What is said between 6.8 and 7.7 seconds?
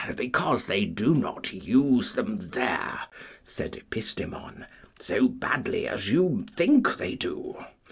they do.